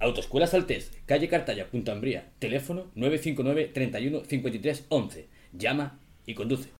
Autoescuela 0.00 0.46
Saltés, 0.46 0.92
calle 1.06 1.28
Cartaya, 1.28 1.68
Punta 1.70 1.90
Ambría. 1.90 2.30
Teléfono 2.38 2.86
959 2.94 3.70
31 3.74 4.24
53 4.24 4.86
11. 4.88 5.28
Llama 5.52 5.98
y 6.24 6.34
conduce. 6.34 6.77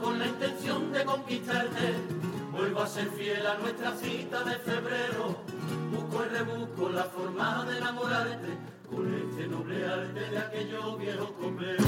Con 0.00 0.18
la 0.20 0.26
intención 0.26 0.92
de 0.92 1.04
conquistarte. 1.04 1.94
Vuelvo 2.52 2.82
a 2.82 2.86
ser 2.86 3.08
fiel 3.08 3.44
a 3.44 3.58
nuestra 3.58 3.96
cita 3.96 4.44
de 4.44 4.54
febrero. 4.58 5.36
Busco 5.90 6.24
y 6.24 6.28
rebusco 6.28 6.88
la 6.90 7.04
forma 7.04 7.64
de 7.64 7.78
enamorarte 7.78 8.56
con 8.88 9.12
este 9.12 9.48
noble 9.48 9.84
arte 9.84 10.30
de 10.30 10.38
aquellos 10.38 10.98
viejos 10.98 11.30
compleros. 11.40 11.86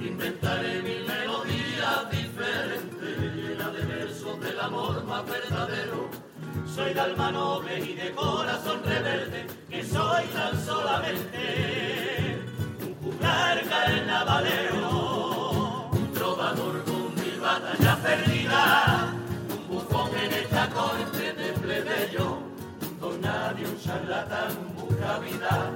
Inventaré 0.00 0.82
mil 0.82 1.06
melodías 1.06 2.10
diferentes, 2.10 3.34
llenas 3.34 3.72
de 3.72 3.82
versos 3.84 4.40
del 4.40 4.60
amor 4.60 5.04
más 5.04 5.24
verdadero. 5.26 6.08
Soy 6.74 6.92
de 6.92 7.00
alma 7.00 7.30
noble 7.30 7.78
y 7.78 7.94
de 7.94 8.10
corazón 8.16 8.65
busca 24.76 25.18
vida, 25.20 25.70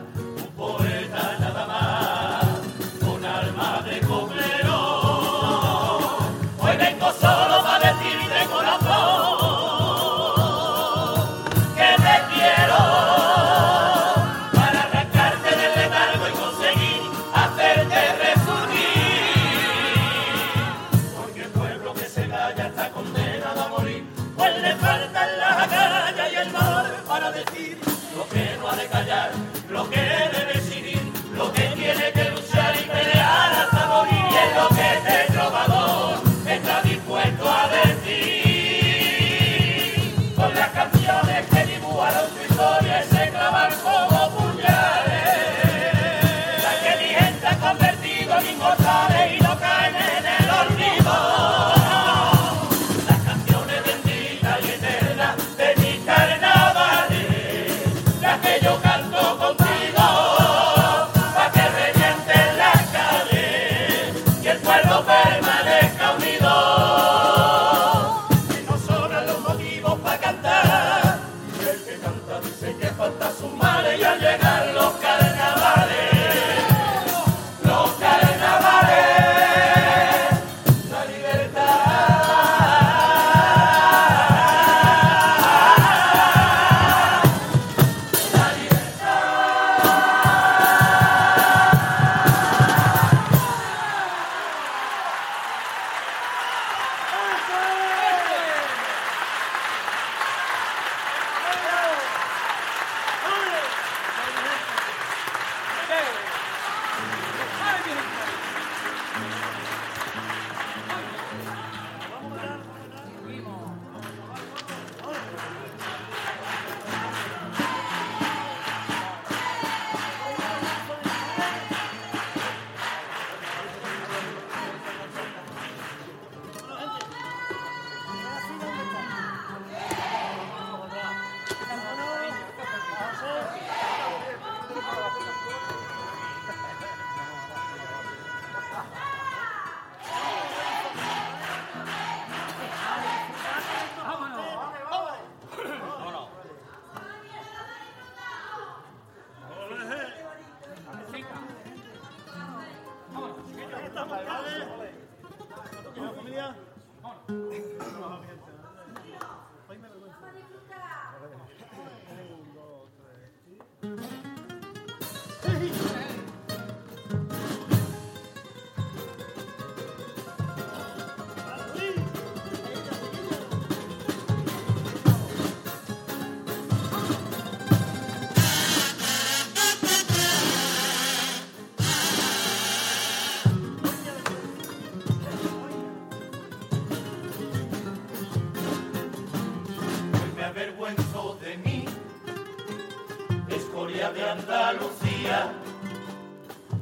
Andalucía. 194.30 195.52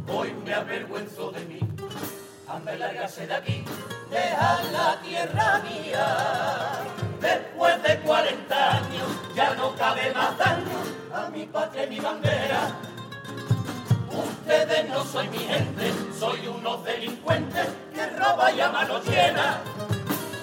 Hoy 0.06 0.34
me 0.44 0.52
avergüenzo 0.52 1.30
de 1.30 1.44
mí, 1.46 1.60
anda 2.46 2.74
y 2.74 2.78
lárgase 2.78 3.26
de 3.26 3.34
aquí, 3.34 3.64
deja 4.10 4.62
la 4.70 5.00
tierra 5.00 5.62
mía. 5.62 6.84
Después 7.20 7.82
de 7.82 8.00
40 8.00 8.76
años 8.76 9.08
ya 9.34 9.54
no 9.54 9.74
cabe 9.76 10.12
más 10.12 10.36
daño 10.36 10.78
a 11.14 11.30
mi 11.30 11.46
patria 11.46 11.84
y 11.84 11.88
mi 11.88 12.00
bandera. 12.00 12.76
Ustedes 14.12 14.88
no 14.90 15.04
soy 15.04 15.28
mi 15.28 15.38
gente, 15.38 15.92
soy 16.18 16.46
unos 16.48 16.84
delincuentes 16.84 17.66
que 17.94 18.06
roba 18.10 18.52
y 18.52 18.60
a 18.60 18.70
mano 18.70 19.00
llena. 19.02 19.60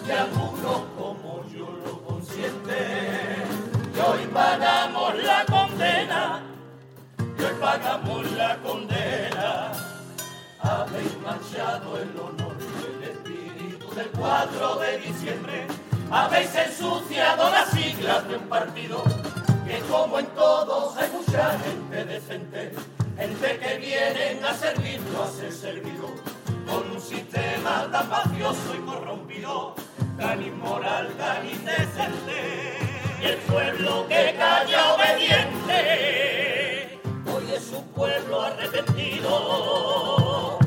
Y 0.07 0.11
hoy 7.55 7.61
pagamos 7.61 8.31
la 8.31 8.57
condena. 8.57 9.71
Habéis 10.59 11.17
manchado 11.19 11.97
el 11.97 12.09
honor 12.19 12.55
y 12.59 12.85
el 12.85 13.03
espíritu 13.11 13.93
del 13.93 14.09
4 14.09 14.75
de 14.77 14.97
diciembre. 14.99 15.67
Habéis 16.11 16.55
ensuciado 16.55 17.49
las 17.51 17.69
siglas 17.69 18.27
de 18.27 18.37
un 18.37 18.47
partido 18.47 19.03
que 19.67 19.79
como 19.89 20.19
en 20.19 20.27
todos 20.27 20.95
hay 20.97 21.09
mucha 21.11 21.57
gente 21.59 22.05
decente, 22.05 22.71
gente 23.17 23.59
que 23.59 23.77
vienen 23.77 24.45
a 24.45 24.53
servirlo, 24.53 25.23
a 25.23 25.27
ser 25.27 25.51
servido, 25.51 26.09
con 26.67 26.91
un 26.91 27.01
sistema 27.01 27.89
tan 27.91 28.09
mafioso 28.09 28.75
y 28.75 28.85
corrompido, 28.85 29.75
tan 30.17 30.41
inmoral, 30.43 31.09
tan 31.17 31.47
indecente. 31.47 32.77
Y 33.21 33.25
el 33.25 33.37
pueblo 33.37 34.07
que 34.07 34.35
calla 34.37 34.93
obediente, 34.93 36.44
un 37.75 37.87
pueblo 37.89 38.41
arrepentido. 38.41 40.57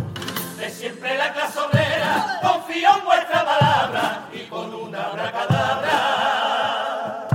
De 0.58 0.70
siempre 0.70 1.16
la 1.16 1.32
clase 1.32 1.58
obrera 1.60 2.38
confío 2.42 2.90
en 2.98 3.04
vuestra 3.04 3.44
palabra 3.44 4.28
y 4.32 4.40
con 4.46 4.74
una 4.74 5.04
abracadabra. 5.04 7.28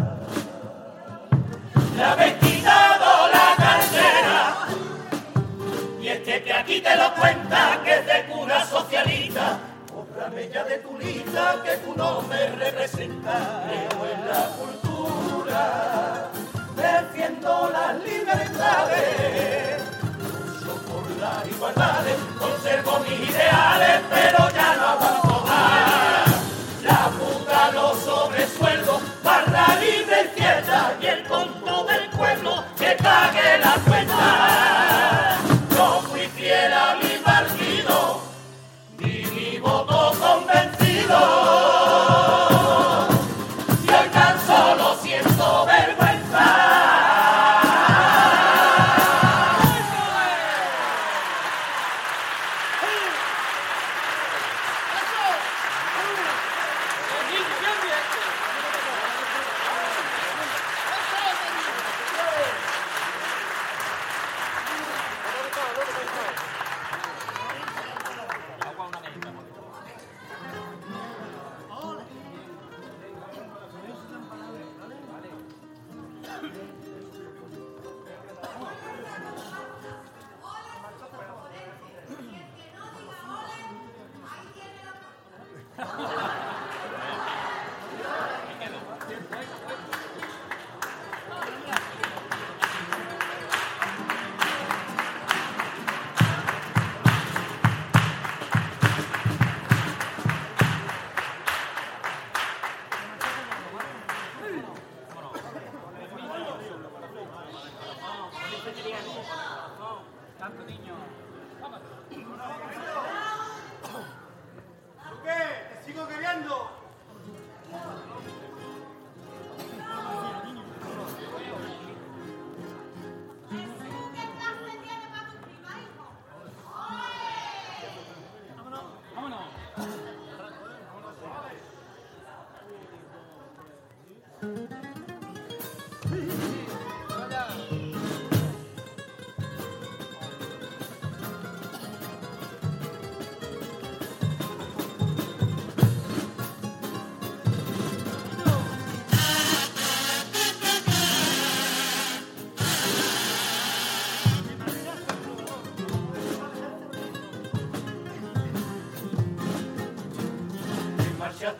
Le 1.96 2.04
habéis 2.04 2.34
quitado 2.36 3.30
la 3.32 3.56
cartera 3.56 4.68
y 6.02 6.08
este 6.08 6.44
que 6.44 6.54
aquí 6.54 6.82
te 6.82 6.96
lo 6.96 7.14
cuenta 7.14 7.80
que 7.84 8.00
es 8.00 8.06
de 8.06 8.26
cura 8.26 8.66
socialista. 8.66 9.60
Cóbrame 9.94 10.50
ya 10.50 10.64
de 10.66 10.80
tu 10.80 10.98
lista 10.98 11.62
que 11.64 11.78
tú 11.78 11.94
no 11.96 12.24
me 12.24 12.48
representas. 12.48 13.42
Creo 13.68 14.06
en 14.12 14.28
la 14.28 14.50
cultura, 14.58 14.93
mis 23.20 23.30
ideales, 23.30 24.02
pero 24.10 24.33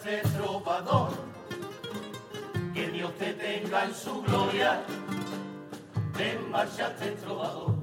Marchaste 0.04 0.38
trovador, 0.38 1.12
que 2.74 2.88
Dios 2.90 3.18
te 3.18 3.34
tenga 3.36 3.86
en 3.86 3.96
su 3.96 4.22
gloria. 4.24 4.84
Te 6.18 6.38
marchaste 6.50 7.12
trovador, 7.24 7.76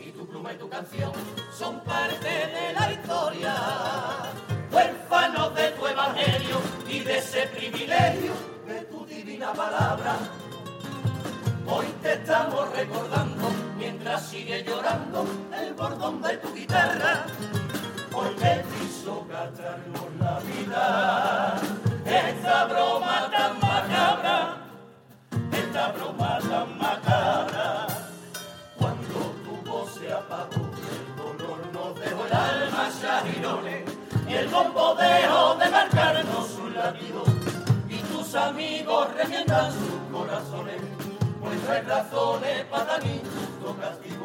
y 0.00 0.10
tu 0.10 0.26
pluma 0.26 0.54
y 0.54 0.56
tu 0.56 0.68
canción 0.68 1.12
son 1.56 1.78
parte 1.84 2.26
de 2.26 2.72
la 2.72 2.92
historia. 2.92 3.54
Huérfanos 4.72 5.54
de 5.54 5.70
tu 5.70 5.86
evangelio 5.86 6.56
y 6.88 6.98
de 7.00 7.18
ese 7.18 7.46
privilegio 7.46 8.32
de 8.66 8.80
tu 8.90 9.06
divina 9.06 9.52
palabra. 9.52 10.16
Hoy 11.68 11.86
te 12.02 12.14
estamos 12.14 12.72
recordando 12.72 13.50
mientras 13.78 14.26
sigue 14.26 14.64
llorando 14.64 15.24
el 15.56 15.74
bordón 15.74 16.20
de 16.22 16.38
tu 16.38 16.52
guitarra 16.52 17.24
porque 18.10 18.64
la 19.06 20.40
vida. 20.40 21.56
Esta 22.04 22.64
broma 22.64 23.30
tan 23.30 23.60
macabra, 23.60 24.56
esta 25.52 25.92
broma 25.92 26.38
tan 26.40 26.78
macabra. 26.78 27.86
Cuando 28.76 29.18
tu 29.44 29.70
voz 29.70 29.94
se 29.94 30.12
apagó, 30.12 30.70
el 30.90 31.16
dolor 31.16 31.60
nos 31.72 32.00
dejó 32.00 32.26
el 32.26 32.32
alma 32.32 32.88
chagirones 33.00 33.84
y 34.28 34.34
el 34.34 34.48
bombo 34.48 34.94
dejó 34.96 35.54
de 35.54 35.70
marcarnos 35.70 36.50
un 36.58 36.74
latido. 36.74 37.22
Y 37.88 37.98
tus 37.98 38.34
amigos 38.34 39.14
remiendan 39.14 39.72
sus 39.72 40.00
corazones, 40.12 40.82
pues 41.40 41.68
hay 41.68 41.82
razones 41.82 42.64
para 42.64 42.98
ni 42.98 43.20
justo 43.20 43.76
castigo. 43.80 44.15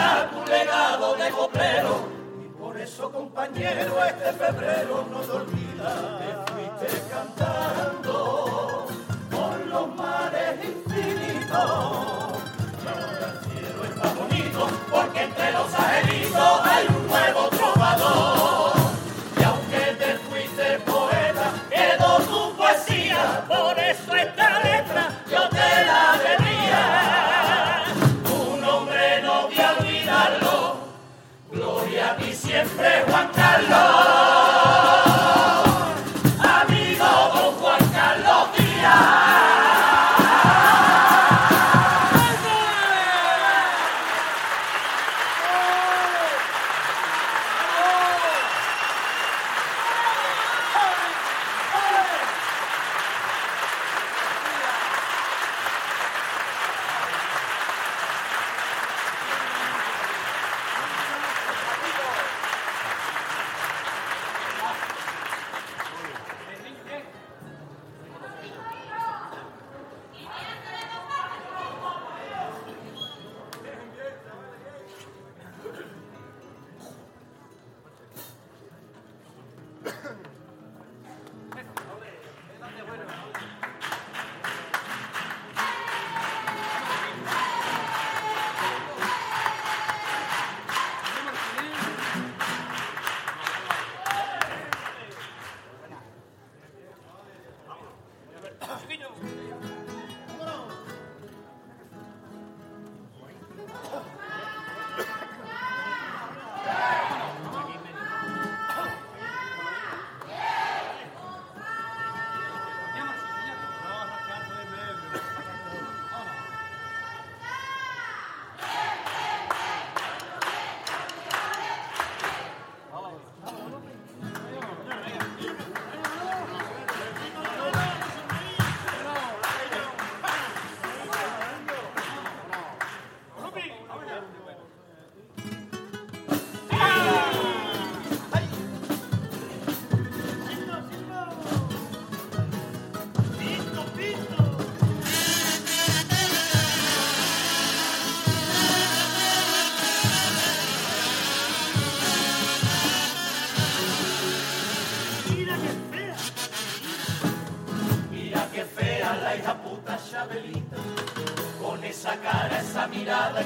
Vida 0.00 0.30
tu 0.30 0.50
legado 0.50 1.14
de 1.14 1.30
coplero. 1.30 2.08
Y 2.44 2.48
por 2.58 2.80
eso, 2.80 3.10
compañero, 3.10 4.04
este 4.04 4.32
febrero 4.32 5.06
no 5.10 5.20
te 5.20 5.32
olvida. 5.32 6.18
Te 6.18 6.52
fuiste 6.52 7.02
cantando 7.10 8.86
por 9.30 9.66
los 9.66 9.94
mares 9.94 10.64
infinitos. 10.64 12.40
Y 12.82 12.88
ahora 12.88 13.32
el 13.32 13.38
cielo 13.50 13.84
es 13.84 13.96
más 13.96 14.16
bonito 14.16 14.68
porque 14.90 15.22
entre 15.22 15.52
los 15.52 15.74
angelitos 15.74 16.59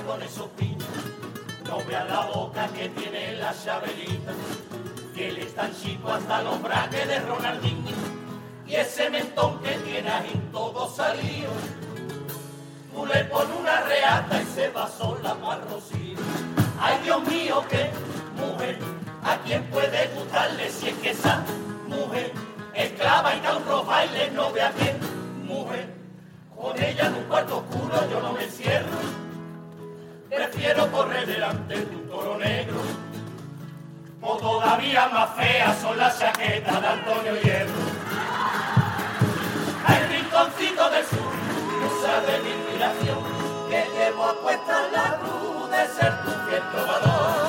con 0.06 0.22
esos 0.22 0.48
piños. 0.50 0.88
No 1.66 1.78
vea 1.84 2.04
la 2.04 2.26
boca 2.26 2.68
que 2.68 2.88
tiene 2.90 3.32
la 3.36 3.54
Chabelita, 3.54 4.32
que 5.14 5.28
él 5.28 5.38
es 5.38 5.54
tan 5.54 5.74
chico 5.74 6.12
hasta 6.12 6.42
los 6.42 6.62
braques 6.62 7.08
de 7.08 7.20
Ronaldinho. 7.20 7.96
Y 8.66 8.74
ese 8.74 9.10
mentón 9.10 9.60
que 9.60 9.72
tiene 9.78 10.08
ahí 10.08 10.48
todo 10.52 10.88
salido, 10.88 11.50
tú 12.92 13.06
le 13.06 13.24
pones 13.24 13.56
una 13.58 13.80
reata 13.82 14.42
y 14.42 14.46
se 14.54 14.68
va 14.70 14.88
sola 14.88 15.34
para 15.34 15.64
Rocío. 15.64 16.18
Ay 16.80 16.98
Dios 17.04 17.22
mío, 17.26 17.64
qué 17.68 17.90
mujer, 18.36 18.78
a 19.22 19.36
quién 19.38 19.64
puede 19.70 20.08
gustarle 20.08 20.70
si 20.70 20.88
es 20.88 20.94
que 20.96 21.10
esa 21.10 21.42
mujer 21.86 22.32
esclava 22.74 23.34
y 23.34 23.40
da 23.40 23.56
un 23.56 23.64
rojo 23.64 23.84
baile, 23.84 24.30
no 24.32 24.52
vea 24.52 24.72
qué 24.72 24.94
mujer. 25.44 25.94
Con 26.56 26.82
ella 26.82 27.06
en 27.06 27.14
un 27.14 27.24
cuarto 27.24 27.58
oscuro 27.58 28.10
yo 28.10 28.20
no 28.20 28.32
me 28.32 28.44
encierro. 28.44 29.24
Prefiero 30.28 30.90
correr 30.90 31.26
delante 31.26 31.74
de 31.74 31.96
un 31.96 32.08
toro 32.08 32.38
negro. 32.38 32.76
O 34.20 34.36
todavía 34.36 35.08
más 35.08 35.34
feas 35.34 35.78
son 35.80 35.98
las 35.98 36.18
chaquetas 36.18 36.80
de 36.80 36.86
Antonio 36.88 37.40
Hierro. 37.42 37.72
Al 39.86 40.08
rinconcito 40.08 40.90
del 40.90 41.04
sur, 41.04 41.32
musa 41.82 42.20
de 42.22 42.42
mi 42.42 42.50
inspiración, 42.50 43.18
que 43.68 43.86
llevo 43.96 44.24
a 44.24 44.34
cuesta 44.36 44.88
la 44.92 45.18
cruz 45.18 45.70
de 45.70 45.86
ser 45.88 46.24
tu 46.24 46.30
fiel 46.48 46.62
trovador. 46.72 47.43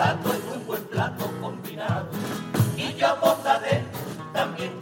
Apostado 0.00 0.32
es 0.32 0.56
un 0.56 0.66
buen 0.66 0.84
plato 0.84 1.30
combinado. 1.40 2.06
Y 2.76 2.94
yo 2.94 3.08
apostaré 3.08 3.84
también 4.32 4.72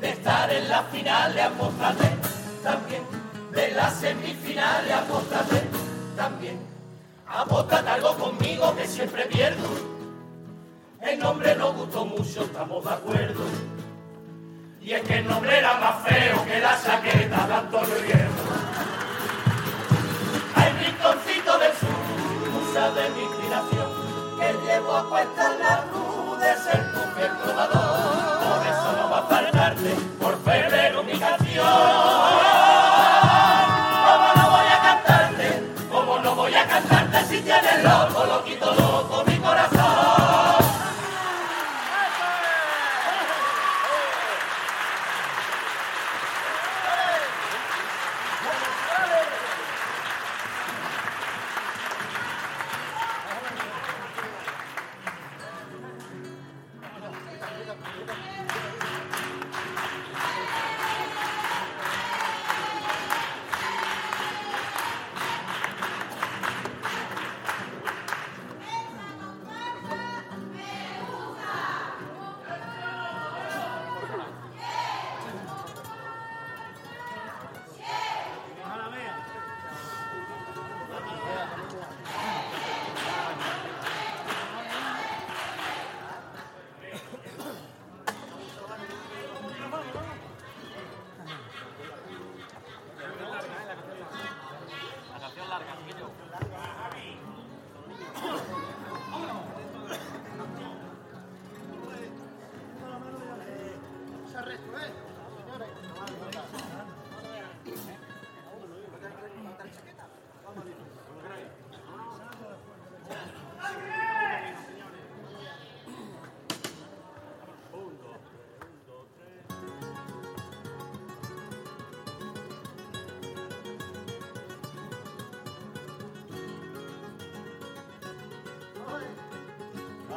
de 0.00 0.10
estar 0.10 0.50
en 0.52 0.68
la 0.68 0.82
final, 0.84 1.38
apostaré 1.38 2.10
también 2.62 3.02
de 3.52 3.70
las 3.72 3.94
semifinales, 3.94 4.92
apostaré 4.92 5.62
también. 6.16 6.58
Apostate 7.26 7.88
algo 7.88 8.16
conmigo 8.16 8.74
que 8.76 8.86
siempre 8.86 9.26
pierdo. 9.26 9.68
el 11.00 11.18
nombre 11.18 11.54
nos 11.56 11.74
gustó 11.74 12.04
mucho, 12.04 12.44
estamos 12.44 12.84
de 12.84 12.90
acuerdo. 12.90 13.44
Y 14.80 14.92
es 14.92 15.02
que 15.02 15.18
el 15.18 15.28
nombre 15.28 15.58
era 15.58 15.78
más 15.78 16.08
feo 16.08 16.44
que 16.44 16.60
la 16.60 16.78
chaqueta 16.82 17.46
de 17.46 17.54
Antonio 17.54 17.96
Hierro. 18.06 18.48
Hay 20.54 20.72
rinconcito 20.72 21.58
del 21.58 21.72
sur, 21.72 22.50
musa 22.52 22.90
de 22.92 23.10
mi 23.10 23.22
inspiración, 23.22 23.77
que 24.38 24.52
llevo 24.64 24.96
a 24.96 25.08
cuesta 25.08 25.50
la 25.58 25.84
cruz 25.90 26.38
de 26.38 26.56
ser 26.56 26.92
tu 26.92 27.00
fiel 27.14 27.77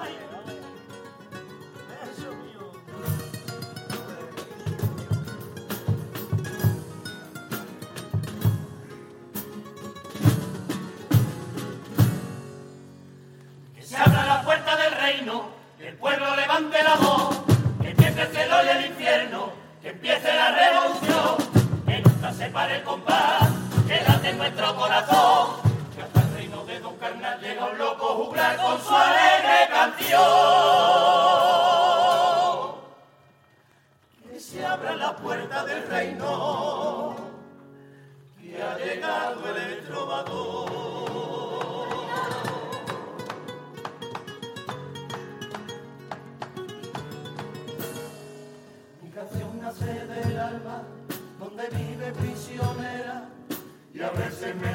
Que 0.02 0.31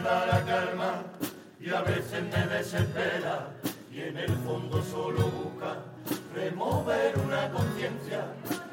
la 0.06 0.44
calma 0.44 1.02
y 1.60 1.70
a 1.70 1.82
veces 1.82 2.22
me 2.22 2.46
desespera 2.46 3.48
y 3.92 4.00
en 4.02 4.16
el 4.16 4.30
fondo 4.46 4.82
solo 4.82 5.26
busca 5.26 5.78
remover 6.34 7.18
una 7.18 7.50
conciencia 7.50 8.26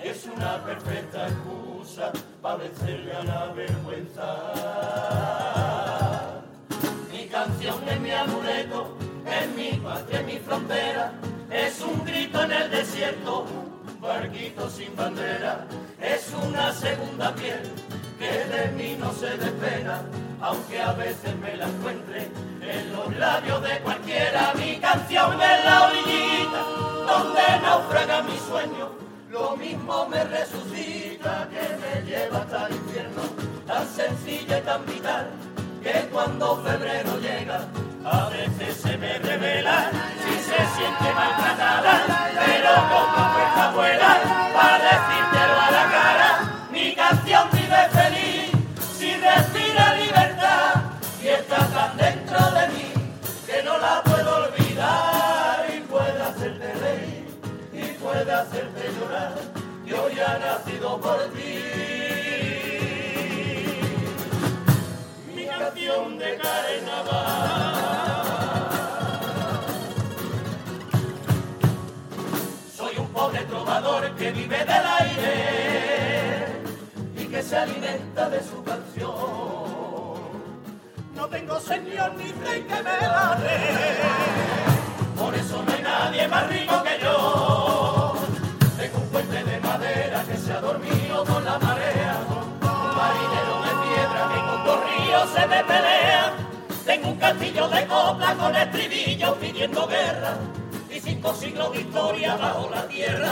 es 0.04 0.26
una 0.26 0.64
perfecta 0.64 1.28
excusa 1.28 2.12
para 2.42 2.58
vencerle 2.58 3.14
a 3.14 3.24
la 3.24 3.46
vergüenza. 3.54 4.26
Mi 7.12 7.26
canción 7.28 7.88
es 7.88 8.00
mi 8.00 8.12
amuleto, 8.12 8.98
es 9.26 9.56
mi 9.56 9.78
patria, 9.80 10.20
es 10.20 10.26
mi 10.26 10.38
frontera, 10.40 11.14
es 11.50 11.82
un 11.82 12.06
grito 12.06 12.44
en 12.44 12.52
el 12.52 12.70
desierto, 12.70 13.46
un 13.88 14.02
barquito 14.02 14.70
sin 14.70 14.96
bandera, 14.96 15.66
es 16.02 16.32
una 16.44 16.72
segunda 16.74 17.34
piel 17.34 17.62
que 18.24 18.46
de 18.56 18.68
mí 18.72 18.96
no 18.98 19.12
se 19.12 19.38
despega, 19.38 20.02
aunque 20.40 20.82
a 20.82 20.94
veces 20.94 21.36
me 21.38 21.58
la 21.58 21.68
encuentre 21.68 22.32
en 22.62 22.94
los 22.94 23.16
labios 23.18 23.62
de 23.62 23.80
cualquiera. 23.80 24.54
Mi 24.56 24.78
canción 24.78 25.34
es 25.42 25.66
la 25.66 25.88
orillita 25.88 26.62
donde 27.12 27.44
naufraga 27.62 28.22
mi 28.24 28.38
sueño, 28.38 28.92
lo 29.30 29.58
mismo 29.58 30.08
me 30.08 30.24
resucita 30.24 31.50
que 31.52 31.64
me 31.82 32.10
lleva 32.10 32.38
hasta 32.38 32.68
el 32.68 32.76
infierno, 32.76 33.24
tan 33.68 33.86
sencilla 33.88 34.58
y 34.60 34.62
tan 34.62 34.86
vital 34.86 35.28
que 35.82 36.08
cuando 36.12 36.64
febrero 36.64 37.20
llega 37.20 37.68
a 38.06 38.30
veces 38.30 38.78
se 38.78 38.98
me 38.98 39.18
revela. 39.20 39.92
Si 40.24 40.34
se 40.50 40.60
siente 40.76 41.14
maltratada, 41.14 42.04
pero 42.46 42.72
como 42.92 43.34
fuerza 43.34 43.72
vuela 43.74 44.52
para 44.54 44.78
decírtelo 44.84 45.33
nacido 60.64 61.00
por 61.00 61.18
ti. 61.34 61.60
Mi 65.36 65.46
canción 65.46 66.18
de 66.18 66.38
carnaval. 66.38 67.74
Soy 72.76 72.98
un 72.98 73.08
pobre 73.08 73.40
trovador 73.46 74.16
que 74.16 74.32
vive 74.32 74.58
del 74.58 74.86
aire 75.00 76.46
y 77.18 77.26
que 77.26 77.42
se 77.42 77.58
alimenta 77.58 78.30
de 78.30 78.44
su 78.44 78.64
canción. 78.64 79.14
No 81.16 81.28
tengo 81.30 81.60
señor 81.60 82.14
ni 82.16 82.32
rey 82.32 82.62
que 82.62 82.76
me 82.76 83.08
la 83.08 83.38
dé, 83.42 83.60
por 85.18 85.34
eso 85.36 85.64
no 85.64 85.74
hay 85.74 85.82
nadie 85.82 86.28
más 86.28 86.50
rico 86.50 86.84
que 86.84 87.00
yo. 87.02 87.43
mío 90.84 91.24
con 91.26 91.44
la 91.46 91.58
marea, 91.60 92.20
un 92.30 92.96
marinero 92.98 93.56
de 93.66 93.74
piedra 93.84 94.32
que 94.34 94.40
con 94.48 94.66
dos 94.66 94.80
ríos 94.90 95.30
se 95.30 95.48
me 95.48 95.64
pelea. 95.64 96.34
Tengo 96.86 97.08
un 97.10 97.18
castillo 97.18 97.68
de 97.70 97.88
copla 97.88 98.36
con 98.36 98.56
estribillos 98.56 99.38
pidiendo 99.38 99.88
guerra 99.88 100.38
y 100.90 101.00
cinco 101.00 101.34
siglos 101.34 101.72
de 101.72 101.82
historia 101.82 102.36
bajo 102.36 102.70
la 102.70 102.88
tierra. 102.88 103.32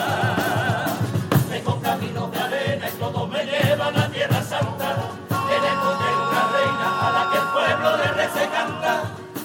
Tengo 1.49 1.79
caminos 1.81 2.31
de 2.31 2.39
arena 2.39 2.87
y 2.87 2.91
todos 2.97 3.29
me 3.29 3.43
llevan 3.45 3.97
a 3.97 4.09
Tierra 4.09 4.41
Santa. 4.41 4.95
Tenemos 5.27 5.99
de 5.99 6.11
una 6.15 6.43
reina 6.55 6.87
a 7.01 7.11
la 7.11 7.31
que 7.31 7.37
el 7.37 7.47
pueblo 7.51 7.97
de 7.97 8.07
Re 8.13 8.29
se 8.29 8.49
canta. 8.49 9.03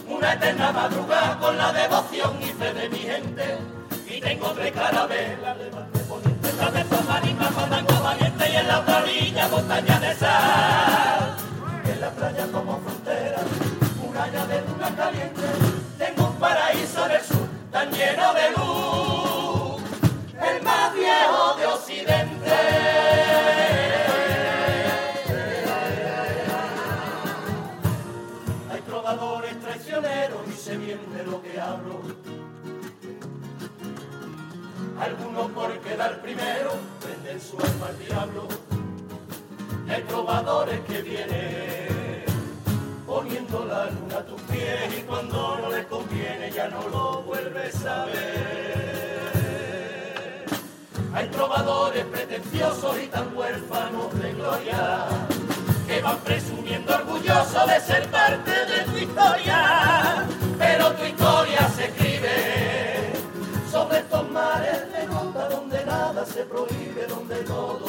Una 0.09 0.33
eterna 0.35 0.73
madrugada 0.73 1.39
con 1.39 1.59
la 1.59 1.73
devoción 1.73 2.41
y 2.41 2.47
fe 2.47 2.73
de 2.73 2.89
mi 2.89 2.99
gente. 2.99 3.59
Y 4.09 4.21
tengo 4.21 4.51
tres 4.53 4.73
carabelas 4.73 5.59
de 5.59 5.71
en 11.89 12.01
la 12.01 12.11
playa 12.11 12.47
como 12.53 12.81
caliente. 14.97 15.76
quedar 35.97 36.21
primero, 36.21 36.73
venden 37.07 37.41
su 37.41 37.57
alma 37.57 37.87
al 37.87 37.99
diablo. 37.99 38.49
Hay 39.89 40.03
probadores 40.03 40.81
que 40.81 41.01
vienen 41.01 42.25
poniendo 43.07 43.65
la 43.65 43.87
luna 43.87 44.19
a 44.19 44.27
tus 44.27 44.43
pies 44.43 44.99
y 44.99 45.03
cuando 45.03 45.59
no 45.59 45.71
les 45.71 45.87
conviene 45.87 46.51
ya 46.53 46.69
no 46.69 46.87
lo 46.89 47.23
vuelves 47.23 47.87
a 47.87 48.05
ver. 48.05 48.85
Hay 51.15 51.29
probadores 51.29 52.05
pretenciosos 52.05 53.03
y 53.03 53.07
tan 53.07 53.35
huérfanos 53.35 54.21
de 54.21 54.35
gloria 54.35 55.07
que 55.87 56.03
van 56.03 56.19
presumiendo 56.19 56.95
orgullosos 56.95 57.67
de 57.69 57.81
ser 57.81 58.07
parte 58.11 58.51
de 58.51 58.83
tu 58.85 58.99
historia, 58.99 60.27
pero 60.59 60.93
tu 60.93 61.05
historia 61.07 61.67
se 61.71 61.86
prohíbe, 66.49 67.07
donde 67.09 67.37
todo 67.45 67.86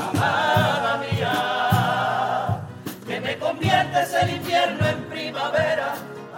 Amada 0.00 0.96
mía, 0.98 2.60
que 3.06 3.20
me 3.20 3.38
conviertes 3.38 4.14
el 4.14 4.30
invierno 4.36 4.86
en 4.86 5.04
primavera, 5.04 5.94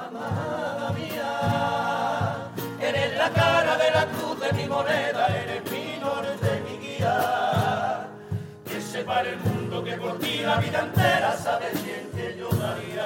amada 0.08 0.90
mía. 0.90 2.50
Eres 2.80 3.16
la 3.16 3.30
cara 3.30 3.76
de 3.76 3.90
la 3.92 4.06
cruz 4.06 4.40
de 4.40 4.52
mi 4.54 4.66
moneda, 4.68 5.26
eres 5.28 5.70
mi 5.70 5.98
norte, 6.00 6.62
mi 6.68 6.78
guía. 6.84 8.08
Que 8.64 8.80
separe 8.80 9.30
el 9.30 9.38
mundo 9.38 9.84
que 9.84 9.92
por 9.96 10.18
ti 10.18 10.38
la 10.44 10.56
vida 10.56 10.80
entera 10.80 11.36
sabes 11.36 11.84
bien 11.84 12.10
que 12.14 12.36
yo 12.38 12.48
daría. 12.48 13.04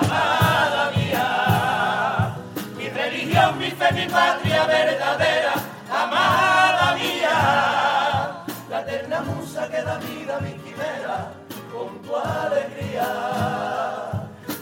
Amada 0.00 0.90
mía, 0.96 2.34
mi 2.76 2.88
religión, 2.88 3.58
mi 3.58 3.70
fe, 3.70 3.92
mi 3.92 4.06
patria 4.06 4.66
verdadera. 4.66 5.41
quimera, 9.82 9.98
mira 10.08 10.40
mi 10.40 10.52
quimera, 10.62 11.32
con 11.72 12.02
tu 12.02 12.16
alegría. 12.16 13.08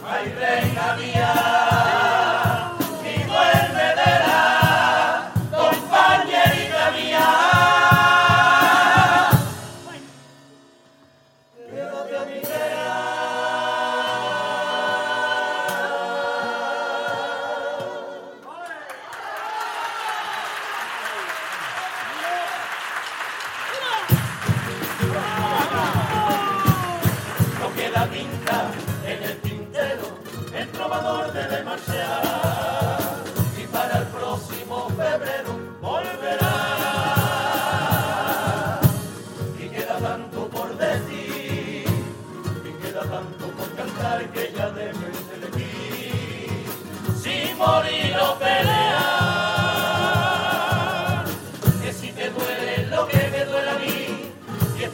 Ay, 0.03 0.33
reina 0.33 0.95
mía. 0.97 1.50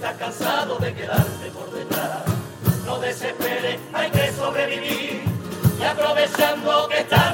está 0.08 0.26
cansado 0.26 0.78
de 0.78 0.93
quedarte 0.93 1.52
por 1.52 1.70
detrás. 1.72 2.24
No 2.86 2.98
desesperes, 3.00 3.80
hay 3.93 4.10
que 4.10 4.32
sobrevivir 4.32 5.22
y 5.80 5.84
aprovechando 5.84 6.88
que 6.88 7.00
estás. 7.00 7.27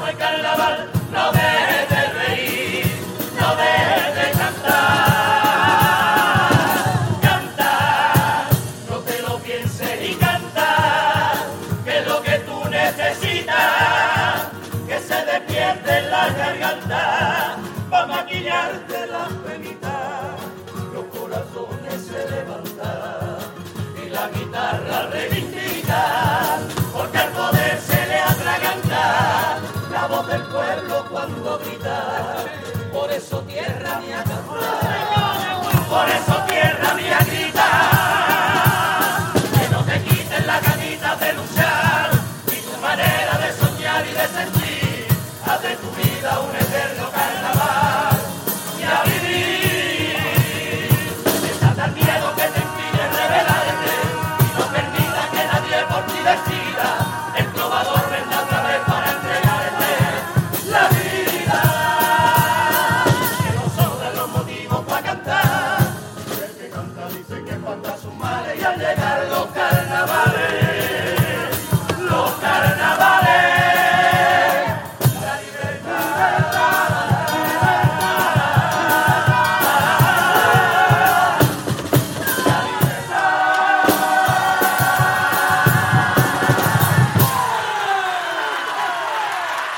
del 30.33 30.41
pueblo 30.47 31.05
cuando 31.11 31.59
grita, 31.59 32.45
por 32.91 33.11
eso 33.11 33.39
tierra 33.41 33.99
mía 33.99 34.23
canta, 34.23 35.85
por 35.87 36.09
eso 36.09 36.45
tierra 36.47 36.93
mía 36.95 37.19
grita. 37.27 37.92